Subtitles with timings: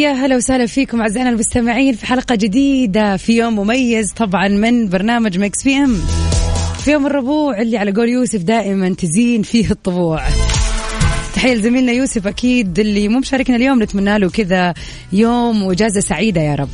[0.00, 5.38] يا هلا وسهلا فيكم أعزائنا المستمعين في حلقة جديدة في يوم مميز طبعا من برنامج
[5.38, 5.96] Mix PM.
[6.84, 10.22] في يوم الربوع اللي على قول يوسف دائما تزين فيه الطبوع.
[11.34, 14.74] تحية لزميلنا يوسف أكيد اللي مو مشاركنا اليوم نتمنى له كذا
[15.12, 16.68] يوم وإجازة سعيدة يا رب.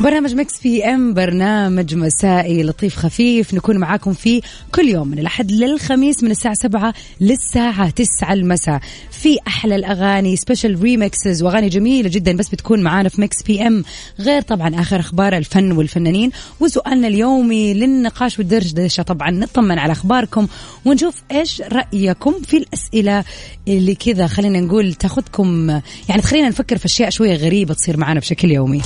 [0.00, 3.54] برنامج Mix PM برنامج مسائي لطيف خفيف.
[3.54, 4.40] نكون معاكم فيه
[4.74, 8.80] كل يوم من الأحد للخميس من الساعة سبعة للساعة تسعة المساء.
[9.10, 12.36] في أحلى الأغاني special remixes وأغاني جميلة جدا.
[12.36, 13.84] بس بتكون معانا في Mix PM.
[14.20, 16.30] غير طبعا آخر أخبار الفن والفنانين.
[16.60, 19.30] وسؤالنا اليومي للنقاش والدردشة طبعا.
[19.30, 20.46] نطمن على أخباركم
[20.84, 23.24] ونشوف إيش رأيكم في الأسئلة
[23.68, 25.68] اللي كذا خلينا نقول تاخذكم
[26.08, 28.82] يعني تخلينا نفكر في أشياء شوية غريبة تصير معانا بشكل يومي.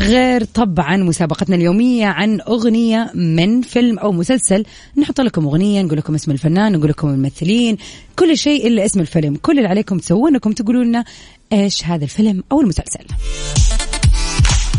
[0.00, 4.64] غير طبعا مسابقتنا اليومية عن أغنية من فيلم أو مسلسل
[4.96, 7.76] نحط لكم أغنية نقول لكم اسم الفنان نقول لكم الممثلين
[8.16, 11.04] كل شيء إلا اسم الفيلم كل اللي عليكم تسوونه أنكم تقولوا لنا
[11.52, 13.04] إيش هذا الفيلم أو المسلسل.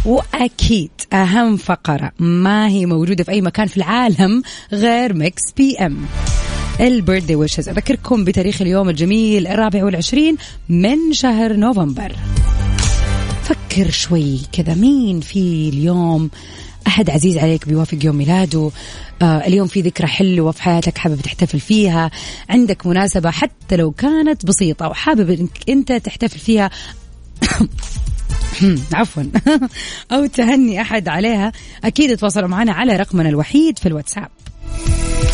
[0.06, 4.42] وأكيد أهم فقرة ما هي موجودة في أي مكان في العالم
[4.74, 6.06] غير Mix PM.
[6.80, 10.38] ال birthday wishes أذكركم بتاريخ اليوم الجميل الرابع والعشرين
[10.70, 12.16] من شهر نوفمبر.
[13.50, 16.30] فكر شوي كذا مين في اليوم
[16.88, 18.72] أحد عزيز عليك بيوافق يوم ميلاده؟
[19.22, 22.12] آه اليوم في ذكرى حلوة في حياتك حابب تحتفل فيها؟
[22.50, 26.70] عندك مناسبة حتى لو كانت بسيطة وحابب إنك أنت تحتفل فيها؟
[28.94, 29.24] عفوا.
[30.12, 31.52] أو تهني أحد عليها؟
[31.84, 34.28] أكيد تواصلوا معنا على رقمنا الوحيد في الواتساب.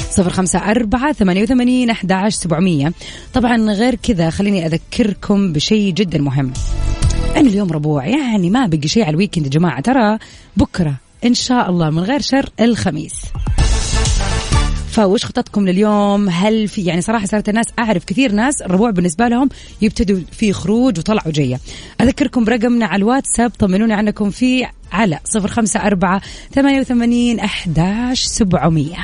[0.09, 2.93] صفر خمسة أربعة ثمانية وثمانين أحد سبعمية.
[3.33, 6.53] طبعا غير كذا خليني أذكركم بشيء جدا مهم.
[7.35, 8.05] أنا اليوم ربوع.
[8.05, 9.81] يعني ما بقي شيء على الويكند يا جماعة.
[9.81, 10.17] ترى
[10.57, 13.13] بكرة إن شاء الله من غير شر الخميس.
[14.91, 19.49] فوش خططكم لليوم؟ هل في يعني صراحة صارت الناس أعرف كثير ناس الربوع بالنسبة لهم
[19.81, 21.59] يبتدوا في خروج وطلعوا جية
[22.01, 23.51] أذكركم برقمنا على الواتساب.
[23.59, 26.21] طمنوني عنكم فيه على صفر خمسة أربعة
[26.53, 28.97] ثمانية وثمانين أحداش سبعمية.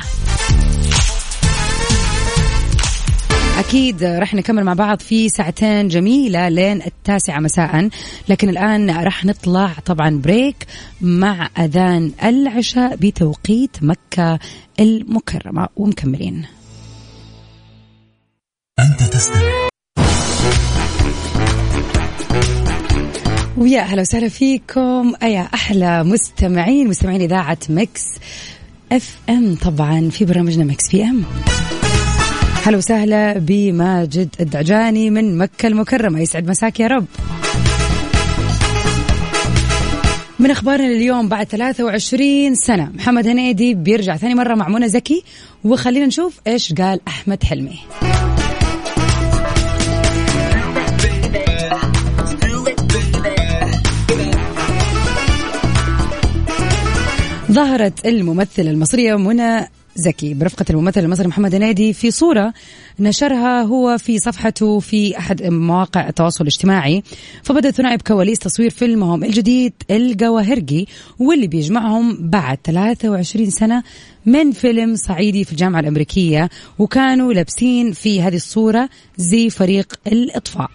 [3.58, 7.88] أكيد رح نكمل مع بعض في ساعتين جميلة لين التاسعة مساء.
[8.28, 10.66] لكن الآن رح نطلع طبعا break
[11.00, 14.38] مع أذان العشاء بتوقيت مكة
[14.80, 15.68] المكرمة.
[15.76, 16.46] ومكملين.
[18.78, 19.68] أنت تستمع.
[23.58, 25.12] ويا أهلا وسهلا فيكم.
[25.22, 28.04] يا أحلى مستمعين مستمعين إذاعة Mix
[28.92, 31.24] FM طبعا في برنامجنا Mix PM
[32.64, 36.20] هلا وسهلا بماجد الدعجاني من مكة المكرمة.
[36.20, 37.06] يسعد مساك يا رب.
[40.38, 45.22] من أخبارنا اليوم بعد 23 سنة محمد هنيدي بيرجع ثاني مرة مع منى زكي.
[45.64, 47.78] وخلينا نشوف إيش قال أحمد حلمي.
[57.52, 60.34] ظهرت الممثلة المصرية منى زكي.
[60.34, 62.52] برفقة الممثل المصري محمد هنيدي في صورة
[63.00, 67.02] نشرها هو في صفحته في أحد مواقع التواصل الاجتماعي.
[67.42, 70.88] فبدأ الثنائي بكواليس تصوير فيلمهم الجديد الجواهرجي
[71.18, 73.82] واللي بيجمعهم بعد 23 سنة
[74.26, 76.48] من فيلم صعيدي في الجامعة الأمريكية.
[76.78, 80.70] وكانوا لابسين في هذه الصورة زي فريق الإطفاء.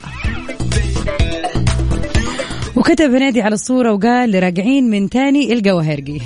[2.75, 6.21] وكتب هنيدي على الصورة وقال لراجعين من تاني الجواهرجي.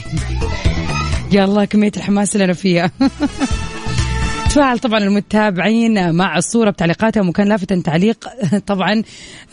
[1.31, 2.91] يا الله كمية الحماس اللي أنا فيها
[4.49, 8.27] تفاعل طبعا المتابعين مع الصورة بتعليقاتهم وكان لافتا تعليق
[8.67, 9.03] طبعا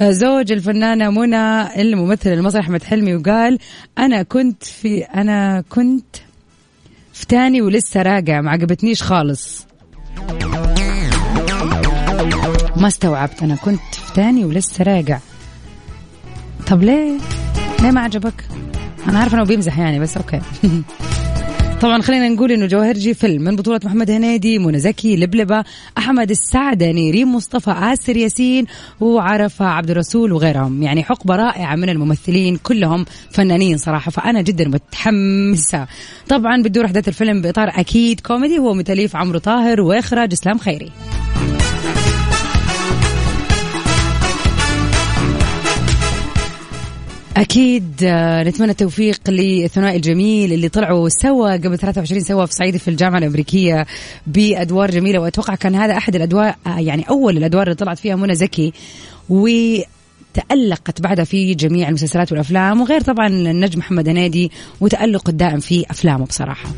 [0.02, 3.58] زوج الفنانة منى الممثل المصري أحمد حلمي وقال
[3.98, 6.16] أنا كنت في أنا كنت
[7.12, 9.66] في تاني ولسه راجع ما عجبتنيش خالص
[12.76, 15.18] ما استوعبت أنا كنت في تاني ولسه راجع
[16.66, 17.18] طب ليه؟
[17.82, 18.44] ليه ما عجبك؟
[19.08, 20.40] أنا عارفة إنه بيمزح يعني بس okay
[21.80, 25.64] طبعا خلينا نقول إنه الجواهرجي فيلم من بطولة محمد هنيدي منى زكي لبلبة
[25.98, 28.66] أحمد السعدني ريم مصطفى آسر ياسين
[29.00, 30.82] وعرفة عبد الرسول وغيرهم.
[30.82, 35.86] يعني حقبة رائعة من الممثلين كلهم فنانين صراحة فأنا جدا متحمسة.
[36.28, 40.92] طبعا بتدور أحداث الفيلم بإطار أكيد كوميدي هو من تأليف عمر طاهر وإخراج إسلام خيري.
[47.40, 52.88] أكيد آه، نتمنى التوفيق للثنائي الجميل اللي طلعوا سوا قبل 23 سوا في صعيدي في
[52.88, 53.86] الجامعة الأمريكية
[54.26, 55.18] بأدوار جميلة.
[55.18, 58.72] وأتوقع كان هذا أحد الادوار آه، يعني أول الأدوار اللي طلعت فيها منى زكي
[59.28, 59.48] و
[60.34, 64.50] تألقت بعدها في جميع المسلسلات والأفلام وغير طبعا النجم محمد هنيدي
[64.80, 66.68] وتألقه الدائم في أفلامه بصراحة.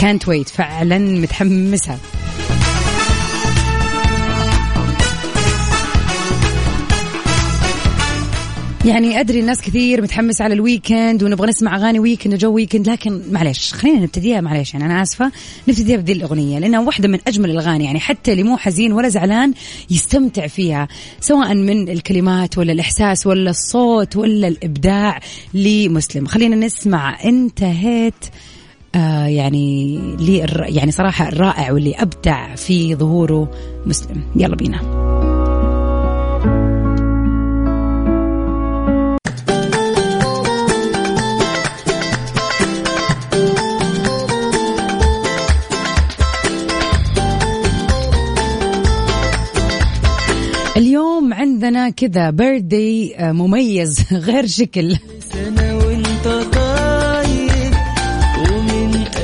[0.00, 1.98] كانت ويت فعلا متحمسة.
[8.84, 13.22] يعني أدري الناس كثير متحمس على ال weekend ونبغى نسمع أغاني weekend وجو weekend لكن
[13.30, 15.32] معلش خلينا نبتديها معلش يعني أنا آسفة
[15.68, 19.54] نبتديها بذي الأغنية لأنها واحدة من أجمل الأغاني يعني حتى اللي مو حزين ولا زعلان
[19.90, 20.88] يستمتع فيها
[21.20, 25.20] سواء من الكلمات ولا الإحساس ولا الصوت ولا الإبداع
[25.54, 26.26] لمسلم.
[26.26, 28.24] خلينا نسمع انتهيت
[28.94, 30.46] آه يعني لي
[30.76, 33.50] يعني صراحة الرائع واللي أبدع في ظهوره
[33.86, 34.22] مسلم.
[34.36, 35.17] يلا بينا.
[51.90, 54.96] كذا بيرثدي آه، مميز غير شكل.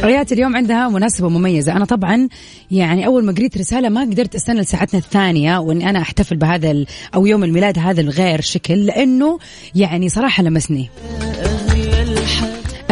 [0.04, 1.72] ريات اليوم عندها مناسبة مميزة.
[1.72, 2.28] أنا طبعا
[2.70, 6.84] يعني أول ما قريت رسالة ما قدرت أستنى لساعتنا الثانية وإني أنا أحتفل بهذا
[7.14, 9.38] أو يوم الميلاد هذا الغير شكل لأنه
[9.74, 10.90] يعني صراحة لمسني.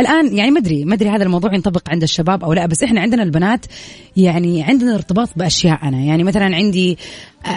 [0.02, 3.00] الآن يعني ما أدري ما أدري هذا الموضوع ينطبق عند الشباب أو لا بس إحنا
[3.00, 3.66] عندنا البنات
[4.16, 5.98] يعني عندنا ارتباط بأشياء أنا.
[6.00, 6.98] يعني مثلا عندي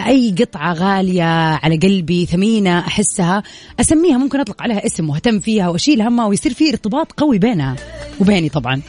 [0.06, 3.42] أي قطعة غالية على قلبي ثمينة أحسها
[3.80, 7.76] أسميها ممكن أطلق عليها اسم وأهتم فيها وأشيل همها ويصير في ارتباط قوي بينها
[8.20, 8.80] وبيني طبعا.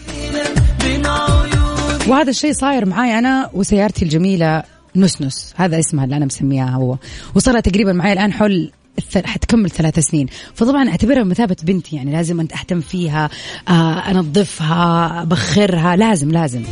[2.08, 4.64] وهذا الشيء صاير معاي أنا وسيارتي الجميلة
[4.96, 6.98] نسنس هذا اسمها اللي أنا مسميها هو.
[7.36, 8.72] وصلها تقريبا معي الآن حول
[9.26, 10.28] حتكمل ثلاث سنين.
[10.54, 13.30] فطبعا أعتبرها بمثابه بنتي يعني لازم أنت أهتم فيها
[13.68, 16.64] آه، أنظفها أبخرها لازم لازم.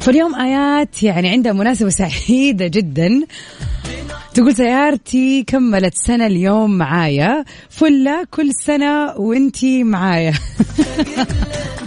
[0.00, 3.22] فاليوم آيات يعني عندها مناسبة سعيدة جدا.
[4.34, 7.44] تقول سيارتي كملت سنة اليوم معايا.
[7.70, 10.34] فلة كل سنة وأنتي معايا.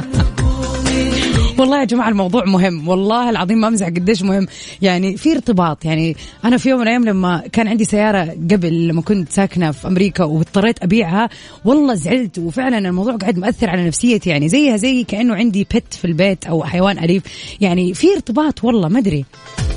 [1.57, 2.87] والله يا جماعة الموضوع مهم.
[2.87, 4.47] والله العظيم ما أمزح قديش مهم.
[4.81, 5.85] يعني في ارتباط.
[5.85, 6.15] يعني
[6.45, 10.23] أنا في يوم من الأيام لما كان عندي سيارة قبل لما كنت ساكنة في أمريكا
[10.23, 11.29] واضطريت أبيعها
[11.65, 12.39] والله زعلت.
[12.39, 14.29] وفعلا الموضوع قاعد مأثر على نفسيتي.
[14.29, 17.23] يعني زيها زي كأنه عندي بت في البيت أو حيوان أليف.
[17.61, 19.25] يعني في ارتباط والله ما أدري.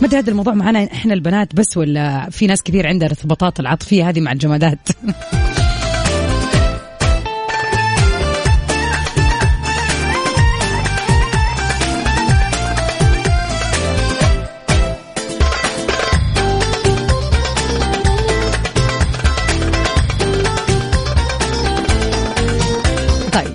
[0.01, 4.09] ما أدري هذا الموضوع معنا إحنا البنات بس ولا في ناس كثير عندها ارتباطات العاطفية
[4.09, 4.89] هذه مع الجمادات.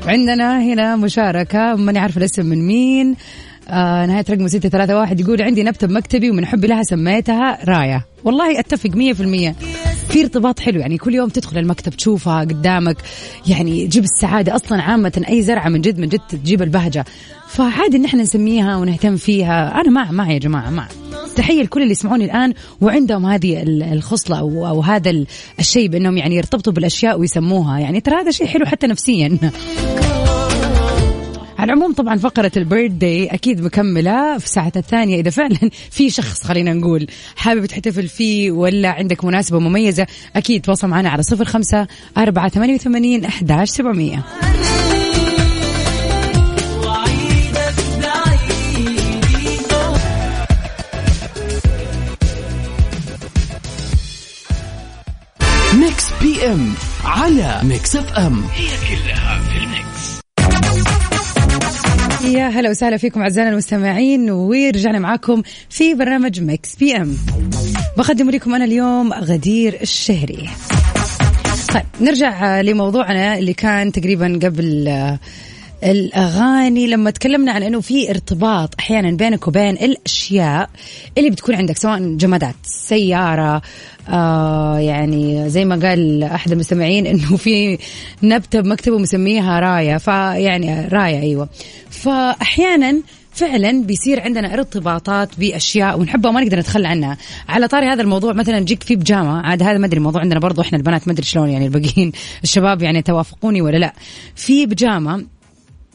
[0.05, 3.15] عندنا هنا مشاركة ماني عارفة الاسم من مين.
[3.69, 8.05] آه نهاية رقم ستة ثلاثة واحد يقول عندي نبتة بمكتبي ومن حبي لها سميتها راية
[8.23, 9.55] والله أتفق مية في المية.
[10.09, 12.97] في ارتباط حلو يعني كل يوم تدخل المكتب تشوفها قدامك.
[13.47, 17.05] يعني تجيب السعادة أصلا عامة أي زرعة من جد من جد تجيب البهجة.
[17.51, 19.81] فعادي إن إحنا نسميها ونهتم فيها.
[19.81, 20.87] أنا مع مع يا جماعة مع.
[21.35, 25.25] تحية لكل اللي يسمعوني الآن وعندهم هذه الخصلة أو, أو هذا
[25.59, 27.79] الشيء بأنهم يعني يرتبطوا بالأشياء ويسموها.
[27.79, 29.37] يعني ترى هذا شيء حلو حتى نفسيا.
[31.57, 34.37] على العموم طبعا فقرة البيرث داي أكيد مكملة.
[34.37, 35.59] في ساعة الثانية إذا فعلا
[35.91, 41.23] في شخص خلينا نقول حابب تحتفل فيه ولا عندك مناسبة مميزة أكيد تواصل معنا على
[41.23, 44.23] صفر خمسة أربعة ثمانية وثمانين أحداش سبعمية.
[56.45, 56.73] M
[57.05, 58.43] على Mix FM.
[58.53, 60.21] هي كلها في ال mix
[62.35, 67.17] يا هلا وسهلا فيكم أعزائنا المستمعين ورجعنا معاكم في برنامج Mix PM.
[67.97, 70.49] بقدم لكم أنا اليوم غدير الشهري.
[71.73, 74.87] طيب نرجع لموضوعنا اللي كان تقريبا قبل
[75.83, 76.87] الأغاني.
[76.87, 80.69] لما تكلمنا عن إنه في ارتباط أحيانا بينك وبين الأشياء
[81.17, 83.61] اللي بتكون عندك سواء جمادات سيارة
[84.09, 87.77] آه يعني زي ما قال أحد المستمعين إنه في
[88.23, 91.49] نبتة بمكتبة مسميها راية فيعني راية أيوه.
[91.89, 97.17] فأحيانا فعلا بيصير عندنا ارتباطات بأشياء ونحبها وما نقدر نتخلى عنها.
[97.49, 100.61] على طاري هذا الموضوع مثلا تجيك في بجامه عاد هذا ما أدري الموضوع عندنا برضو
[100.61, 102.11] إحنا البنات ما أدري شلون يعني الباقيين
[102.43, 103.93] الشباب يعني توافقوني ولا لا.
[104.35, 105.25] في بجامه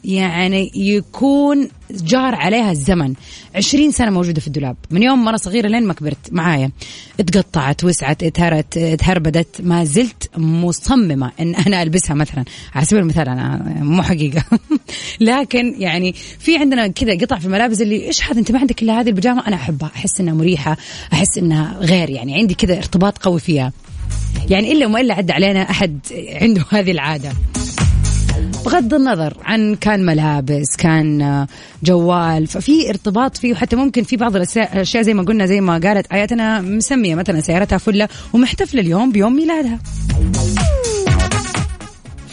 [0.07, 3.13] يعني يكون جار عليها الزمن.
[3.55, 4.75] عشرين سنة موجودة في الدولاب.
[4.91, 6.71] من يوم أنا صغيرة لين ما كبرت معايا.
[7.19, 9.61] اتقطعت وسعت اتهرت اتهربدت.
[9.61, 12.45] ما زلت مصممة أن أنا ألبسها مثلا.
[12.75, 14.43] على سبيل المثال أنا مو حقيقة.
[15.19, 19.01] لكن يعني في عندنا كذا قطع في الملابس اللي إيش هذا؟ أنت ما عندك إلا
[19.01, 19.91] هذه البيجامة؟ أنا أحبها.
[19.95, 20.77] أحس إنها مريحة.
[21.13, 22.09] أحس إنها غير.
[22.09, 23.73] يعني عندي كذا ارتباط قوي فيها.
[24.49, 25.99] يعني إلا وما إلا عدى علينا أحد
[26.41, 27.31] عنده هذه العادة.
[28.67, 31.47] بغض النظر عن كان ملابس كان
[31.83, 36.07] جوال ففي ارتباط فيه وحتى ممكن في بعض الاشياء زي ما قلنا زي ما قالت
[36.11, 39.79] آياتنا مسمية مثلا سيارتها فلة ومحتفلة اليوم بيوم ميلادها.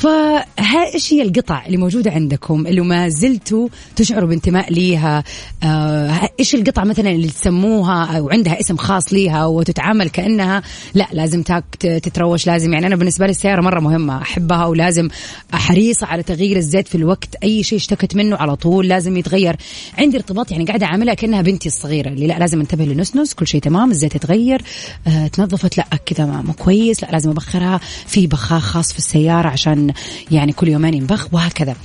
[0.04, 5.24] فها إيش هي القطع اللي موجودة عندكم اللي ما زلتوا تشعروا بانتماء ليها؟
[5.62, 10.62] آه إيش القطع مثلا اللي تسموها أو عندها اسم خاص ليها وتتعامل كأنها؟
[10.94, 11.42] لا لازم
[11.80, 15.08] تتروش لازم يعني أنا بالنسبة لي السيارة مرة مهمة أحبها ولازم
[15.52, 19.56] حريصه على تغيير الزيت في الوقت أي شيء اشتكت منه على طول لازم يتغير.
[19.98, 23.60] عندي ارتباط يعني قاعدة أعاملها كأنها بنتي الصغيرة اللي لا لازم انتبه للنسنس كل شيء
[23.60, 24.62] تمام الزيت يتغير.
[25.06, 27.80] آه تنظفت لا كذا مو كويس لا لازم أبخرها.
[28.06, 29.93] في بخاخ خاص في السيارة عشان
[30.30, 31.76] يعني كل يومين ينبخ وهكذا.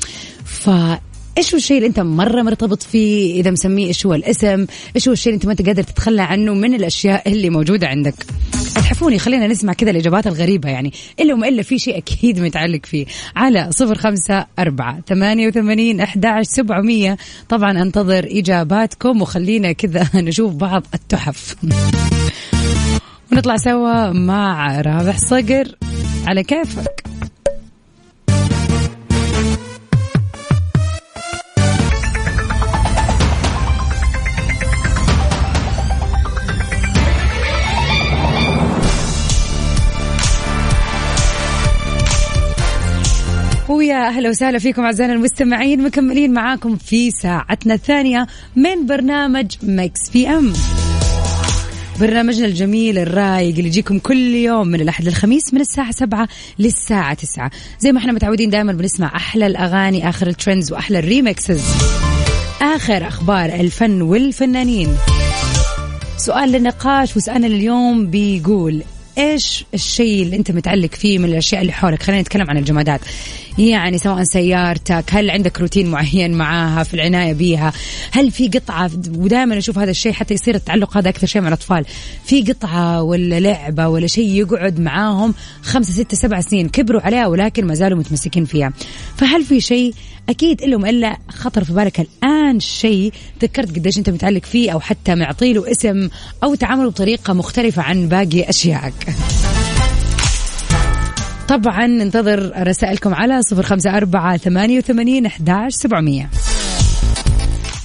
[0.46, 0.70] ف
[1.40, 5.14] إيش هو الشيء اللي أنت مرة مرتبط فيه؟ إذا مسميه إيش هو الاسم؟ إيش هو
[5.14, 8.14] الشيء اللي أنت ما أنت قادر تتخلى عنه من الأشياء اللي موجودة عندك؟
[8.78, 10.94] اتحفوني خلينا نسمع كذا الإجابات الغريبة يعني.
[11.20, 16.28] الا وما الا في شيء أكيد متعلق فيه؟ على صفر خمسة أربعة ثمانية وثمانين أحد
[16.42, 17.18] سبعمية.
[17.50, 21.56] طبعا أنتظر إجاباتكم وخلينا كذا نشوف بعض التحف.
[23.32, 25.76] ونطلع سوا مع رابح صقر.
[26.28, 27.19] على كيفك.
[44.10, 50.54] أهلا وسهلا فيكم أعزائنا المستمعين مكملين معاكم في ساعتنا الثانية من برنامج Mix PM.
[52.00, 56.28] برنامجنا الجميل الرايق اللي يجيكم كل يوم من الأحد للخميس من الساعة سبعة
[56.60, 57.52] للساعة تسعة.
[57.80, 61.64] زي ما إحنا متعودين دائما بنسمع أحلى الأغاني آخر ال trends وأحلى ال remixes
[62.62, 64.90] آخر أخبار الفن والفنانين.
[66.18, 68.84] سؤال للنقاش وسؤالنا اليوم بيقول
[69.18, 73.02] إيش الشيء اللي أنت متعلق فيه من الأشياء اللي حولك؟ خلينا نتكلم عن الجمادات.
[73.58, 77.74] يعني سواء سيارتك هل عندك روتين معين معاها في العناية بيها؟
[78.12, 81.86] هل في قطعة؟ ودائما أشوف هذا الشيء حتى يصير التعلق هذا أكثر شيء مع الأطفال.
[82.26, 87.66] في قطعة ولا لعبة ولا شيء يقعد معاهم خمسة ستة سبع سنين كبروا عليها ولكن
[87.66, 88.74] ما زالوا متمسكين فيها.
[89.18, 89.94] فهل في شيء
[90.30, 95.16] أكيد الا إلا خطر في بالك الآن شيء ذكرت قديش أنت متعلق فيه أو حتى
[95.16, 96.10] معطي له اسم
[96.44, 98.94] أو تعامله بطريقة مختلفة عن باقي أشيائك.
[101.48, 106.30] طبعا ننتظر رسائلكم على صفر خمسة أربعة ثمانية وثمانين أحداش سبعمية.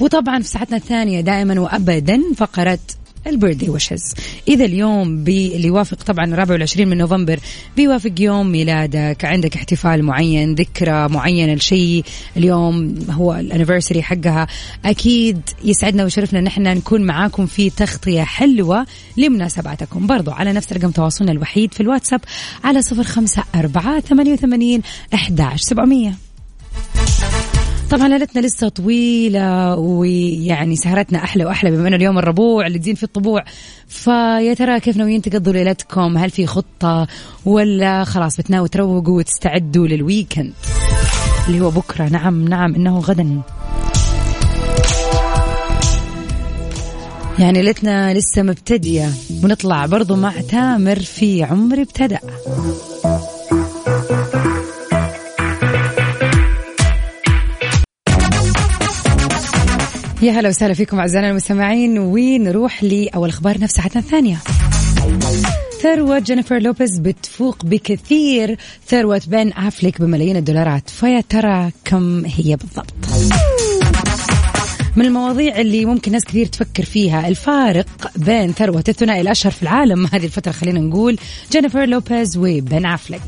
[0.00, 2.78] وطبعا في ساعتنا الثانية دائما وأبدا فقرة
[3.26, 4.14] البيرثدي ويشز
[4.48, 7.40] إذا اليوم بي اللي يوافق طبعا الرابع والعشرين من نوفمبر
[7.76, 9.24] بيوافق يوم ميلادك.
[9.24, 12.04] عندك احتفال معين ذكرى معينة لشيء.
[12.36, 14.46] اليوم هو الانيفرساري حقها.
[14.84, 20.06] أكيد يسعدنا ويشرفنا نحن نكون معاكم في تغطية حلوة لمناسباتكم.
[20.06, 22.20] برضو على نفس رقم تواصلنا الوحيد في الواتساب
[22.64, 24.82] على صفر خمسة أربعة ثمانية وثمانين
[25.14, 26.14] أحداش سبعمية.
[27.90, 33.02] طبعا ليلتنا لسه طويلة ويعني سهرتنا أحلى وأحلى بما أنه اليوم الربوع اللي تزين في
[33.02, 33.44] الطبوع.
[33.88, 37.06] فيا ترى كيف ناويين تقضوا ليلتكم؟ هل في خطة
[37.44, 40.52] ولا خلاص بتناوي تروقوا وتستعدوا للويكند
[41.48, 43.40] اللي هو بكرة؟ نعم نعم إنه غدا.
[47.38, 49.10] يعني ليلتنا لسه مبتدية
[49.44, 52.20] ونطلع برضو مع تامر في عمري ابتدأ.
[60.24, 61.98] يا هلا وسهلا فيكم أعزائنا المستمعين.
[61.98, 64.36] ونروح لأول أخبار نفس ساعتنا الثانية.
[65.82, 68.56] ثروة جينيفر لوبيز بتفوق بكثير.
[68.88, 70.90] ثروة بين أفليك بملايين الدولارات.
[70.90, 72.94] فيا ترى كم هي بالضبط؟
[74.96, 80.06] من المواضيع اللي ممكن ناس كثير تفكر فيها الفارق بين ثروة الثنائي الأشهر في العالم
[80.06, 81.18] هذه الفترة خلينا نقول
[81.52, 83.22] جينيفر لوبيز وبين أفليك.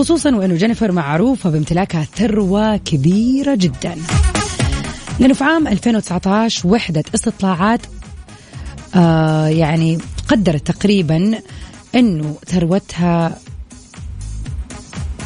[0.00, 3.96] خصوصا وأنه جينيفر معروفة بامتلاكها ثروة كبيرة جدا.
[5.18, 7.80] لأنه في عام 2019 وحدة استطلاعات
[8.94, 11.38] آه يعني قدرت تقريبا
[11.94, 13.38] إنه ثروتها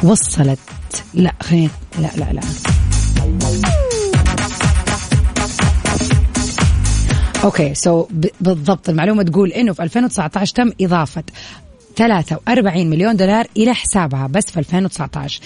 [0.03, 0.59] وصلت
[1.13, 2.41] لا خلينا لا لا لا.
[7.43, 8.07] okay so
[8.41, 11.23] بالضبط المعلومة تقول إنه في 2019 تم إضافة
[11.97, 15.41] 43 مليون دولار إلى حسابها بس في 2019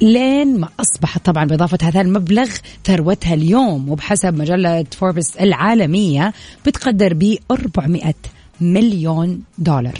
[0.00, 2.48] لين ما أصبحت طبعا بإضافة هذا المبلغ
[2.84, 6.32] ثروتها اليوم وبحسب مجلة فوربس العالمية
[6.66, 8.14] بتقدر ب 400
[8.60, 9.94] مليون دولار.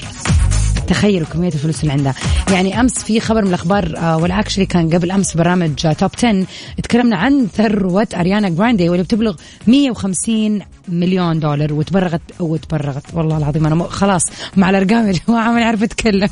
[0.92, 2.14] تخيلوا كمية الفلوس اللي عندها.
[2.52, 6.46] يعني أمس في خبر من الأخبار آه، ولا actually كان قبل أمس برامج top 10
[6.82, 9.34] تكلمنا عن ثروة أريانا جراندي واللي بتبلغ
[9.66, 14.22] 150 مليون دولار وتبرغت أو تبرغت والله العظيم أنا خلاص
[14.56, 16.28] مع الأرقام يا جماعة ما أعرف أتكلم.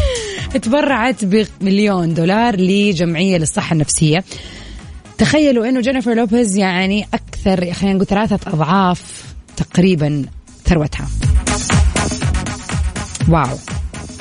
[0.62, 4.24] تبرعت بمليون دولار لجمعية للصحة النفسية.
[5.18, 9.24] تخيلوا إنه جينيفر لوبيز يعني أكثر خلينا نقول ثلاثة أضعاف
[9.56, 10.24] تقريبا
[10.64, 11.08] ثروتها.
[13.28, 13.58] wow.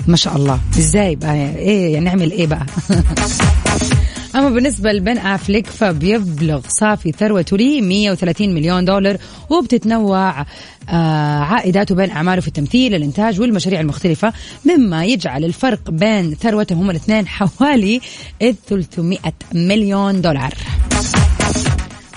[0.07, 0.59] ما شاء الله.
[0.79, 2.65] إزاي بقى؟ إيه يعني نعمل إيه بقى؟
[4.35, 9.17] أما بالنسبة لبن أفليك فبيبلغ صافي ثروته لي 130 مليون دولار
[9.49, 10.41] وبتتنوع
[10.89, 14.33] آه عائداته بين أعماله في التمثيل الإنتاج والمشاريع المختلفة
[14.65, 18.01] مما يجعل الفرق بين ثروتهم الاثنين حوالي
[18.67, 19.19] 300
[19.53, 20.53] مليون دولار.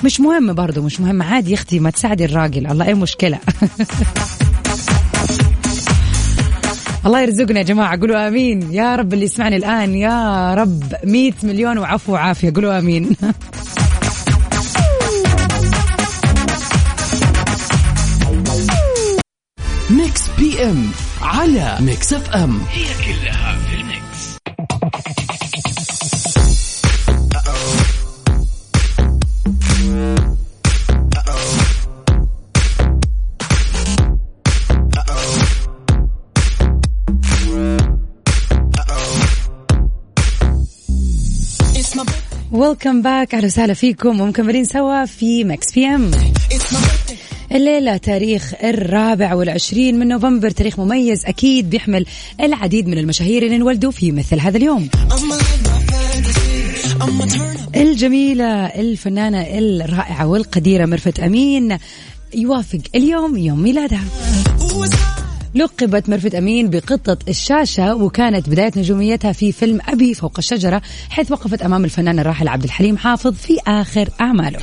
[0.04, 3.38] مش مهم برضو مش مهم عادي يا أختي ما تساعدي الراجل الله إيه مشكلة
[7.06, 8.00] الله يرزقنا يا جماعة.
[8.00, 8.72] قولوا آمين.
[8.72, 9.94] يا رب اللي يسمعني الآن.
[9.94, 10.82] يا رب.
[11.04, 12.52] مئة مليون وعفو وعافية.
[12.54, 13.16] قولوا آمين.
[19.90, 20.90] Mix PM
[21.22, 22.60] على Mix FM.
[22.70, 23.53] هي كلها
[42.74, 44.20] welcome back أهلا وسهلا فيكم.
[44.20, 46.10] ومكملين سوا في Mix PM
[47.52, 50.50] الليلة تاريخ الرابع والعشرين من نوفمبر.
[50.50, 52.06] تاريخ مميز أكيد بيحمل
[52.40, 54.88] العديد من المشاهير اللي انولدوا في مثل هذا اليوم.
[57.76, 61.78] الجميلة الفنانة الرائعة والقديرة ميرفت أمين
[62.34, 64.04] يوافق اليوم يوم ميلادها.
[65.54, 71.62] لقبت ميرفت أمين بقطة الشاشة وكانت بداية نجوميتها في فيلم أبي فوق الشجرة حيث وقفت
[71.62, 74.58] أمام الفنان الراحل عبد الحليم حافظ في آخر أعماله.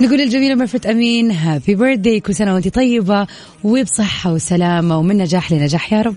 [0.00, 3.26] نقول الجميلة مرفت أمين هابي بيرثدي كل سنة وأنت طيبة
[3.64, 6.16] وبصحة وسلامة ومن نجاح لنجاح يا رب.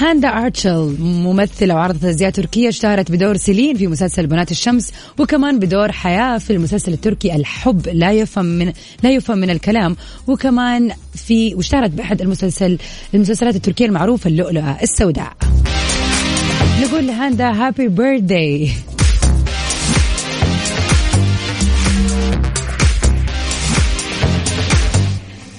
[0.00, 5.92] هاندا أرتشل ممثلة وعرضت أزياء تركية اشتهرت بدور سيلين في مسلسل بنات الشمس وكمان بدور
[5.92, 11.90] حياة في المسلسل التركي الحب لا يفهم من لا يفهم من الكلام وكمان في واشتهرت
[11.90, 12.78] بأحد المسلسل
[13.14, 15.32] المسلسلات التركية المعروفة اللؤلؤة السوداء.
[16.82, 18.70] نقول لهاندا هابي بيرثداي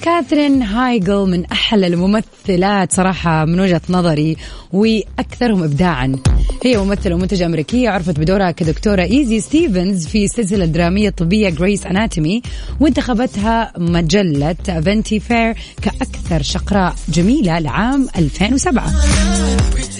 [0.09, 4.37] كاثرين هايجل من أحلى الممثلات صراحة من وجهة نظري
[4.73, 6.15] وأكثرهم إبداعا.
[6.63, 12.41] هي ممثلة ومنتجة أمريكية عرفت بدورها كدكتورة إيزي ستيفنز في سلسلة درامية طبية Grey's Anatomy
[12.79, 18.93] وانتخبتها مجلة Vanity Fair كأكثر شقراء جميلة لعام 2007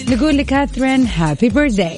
[0.08, 1.96] نقول لكاثرين happy birthday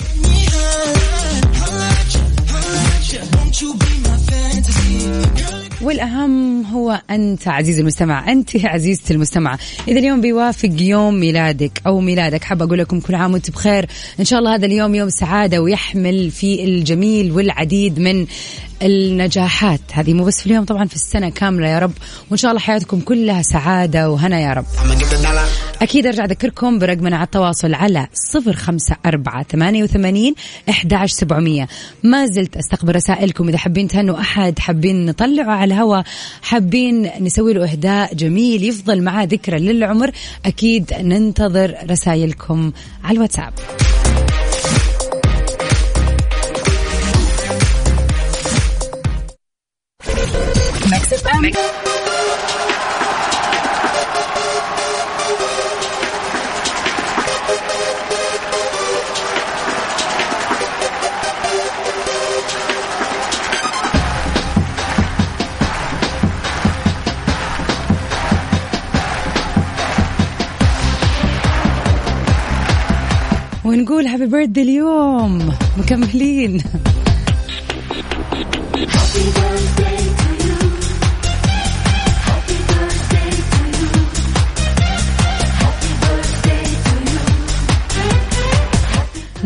[5.83, 12.45] والأهم هو أنت عزيزي المستمع أنت عزيزتي المستمع إذا اليوم بيوافق يوم ميلادك أو ميلادك
[12.45, 13.87] حابة أقول لكم كل عام وأنت بخير.
[14.21, 18.27] إن شاء الله هذا اليوم يوم سعادة ويحمل في الجميل والعديد من
[18.83, 19.81] النجاحات.
[19.93, 21.93] هذه مو بس في اليوم طبعا في السنة كاملة يا رب.
[22.31, 24.65] وإن شاء الله حياتكم كلها سعادة وهنا يا رب.
[25.83, 30.35] أكيد أرجع أذكركم برقمنا على التواصل على صفر خمسة أربعة ثمانية وثمانين
[30.71, 31.69] أحد سبعمية.
[32.03, 36.05] ما زلت أستقبل رسائلكم إذا حابين تهنوا أحد حابين نطلعه على الهواء
[36.43, 40.11] حابين نسوي له إهداء جميل يفضل معاه ذكرى للعمر
[40.47, 42.73] أكيد ننتظر رسائلكم
[43.05, 43.53] على الواتساب.
[73.65, 76.63] ونقول هابي بيرثدي اليوم مكملين.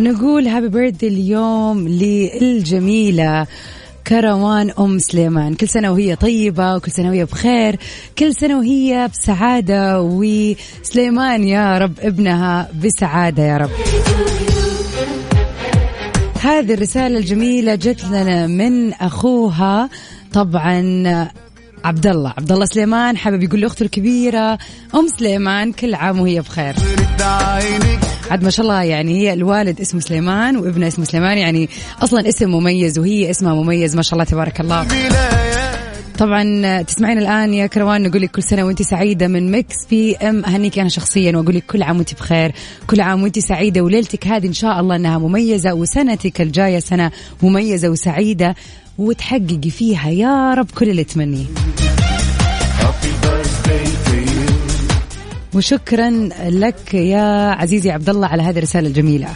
[0.07, 3.47] نقول هابي بيرثدي اليوم للجميلة
[4.07, 5.55] كروان أم سليمان.
[5.55, 7.77] كل سنة وهي طيبة وكل سنة وهي بخير.
[8.19, 13.71] كل سنة وهي بسعادة وسليمان يا رب ابنها بسعادة يا رب.
[16.41, 19.89] هذه الرسالة الجميلة جت لنا من أخوها.
[20.33, 20.81] طبعا
[21.87, 24.59] عبد الله عبد الله سليمان حابب يقول لأخته الكبيرة
[24.95, 26.75] أم سليمان كل عام وهي بخير.
[28.31, 31.69] عاد ما شاء الله يعني هي الوالد اسمه سليمان وابنه اسمه سليمان يعني
[32.03, 34.87] أصلا اسم مميز وهي اسمها مميز ما شاء الله تبارك الله.
[36.19, 40.45] طبعا تسمعين الآن يا كروان نقول لك كل سنة وانت سعيدة من Mix PM.
[40.45, 42.53] أهنيك أنا شخصيا وأقول لك كل عام وانت بخير.
[42.87, 47.11] كل عام وانت سعيدة وليلتك هذه إن شاء الله إنها مميزة وسنتك الجاية سنة
[47.43, 48.55] مميزة وسعيدة.
[48.99, 51.47] وتحققي فيها يا رب كل اللي تمنيه.
[55.55, 56.11] وشكرا
[56.49, 59.29] لك يا عزيزي عبد الله على هذه الرسالة الجميلة.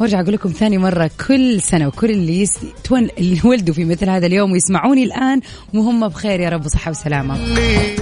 [0.00, 2.58] وارجع أقول لكم ثاني مرة كل سنة وكل اللي يس...
[2.84, 3.08] تون...
[3.18, 5.40] اللي ولدوا في مثل هذا اليوم ويسمعوني الآن
[5.74, 7.38] وهم بخير يا رب وصحة وسلامة.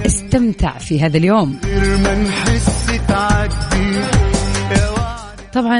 [0.05, 1.59] استمتع في هذا اليوم.
[5.53, 5.79] طبعا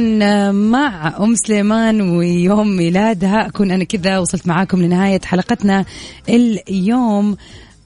[0.52, 5.86] مع أم سليمان ويوم ميلادها أكون أنا كذا وصلت معاكم لنهاية حلقتنا
[6.30, 7.38] اليوم.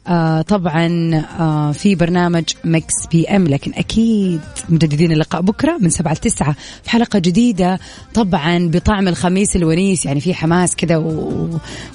[0.07, 6.55] آه طبعا آه في برنامج Mix PM لكن أكيد مجددين اللقاء بكرة من سبعة لتسعة
[6.83, 7.79] في حلقة جديدة.
[8.13, 11.49] طبعا بطعم الخميس الونيس يعني في حماس كذا و...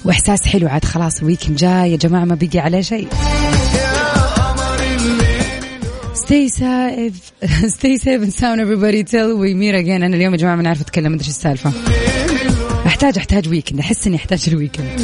[0.05, 0.67] وإحساس حلو.
[0.67, 3.07] عاد خلاص ال weekend جاي يا جماعة ما بيجي عليه شيء.
[6.31, 7.33] Stay safe.
[7.77, 10.03] Stay safe and sound everybody till we meet again.
[10.03, 11.73] أنا اليوم يا جماعة ما نعرف أتكلم أدري إيش السالفة.
[12.85, 15.01] احتاج أحتاج weekend أحس إني أحتاج ال weekend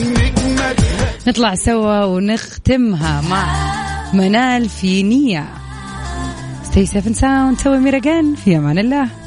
[1.27, 3.73] نطلع سوا ونختمها مع
[4.13, 5.47] منال في نية.
[6.71, 7.63] Stay safe and sound.
[7.63, 8.39] سوي مير again.
[8.45, 9.26] في أمان الله.